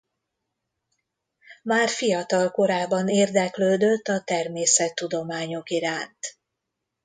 [1.63, 6.37] Már fiatal korában érdeklődött a természettudományok iránt.